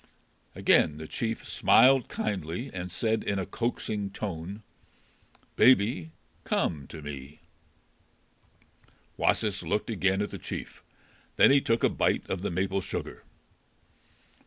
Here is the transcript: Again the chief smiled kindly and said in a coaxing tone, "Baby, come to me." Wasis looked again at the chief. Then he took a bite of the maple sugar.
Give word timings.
Again 0.55 0.97
the 0.97 1.05
chief 1.07 1.47
smiled 1.47 2.09
kindly 2.09 2.71
and 2.73 2.89
said 2.89 3.23
in 3.23 3.37
a 3.37 3.45
coaxing 3.45 4.09
tone, 4.09 4.63
"Baby, 5.55 6.09
come 6.43 6.87
to 6.87 7.03
me." 7.03 7.41
Wasis 9.15 9.61
looked 9.61 9.91
again 9.91 10.23
at 10.23 10.31
the 10.31 10.39
chief. 10.39 10.83
Then 11.35 11.51
he 11.51 11.61
took 11.61 11.83
a 11.83 11.87
bite 11.89 12.27
of 12.31 12.41
the 12.41 12.49
maple 12.49 12.81
sugar. 12.81 13.23